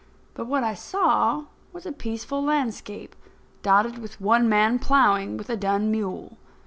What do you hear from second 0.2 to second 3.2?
But what I saw was a peaceful landscape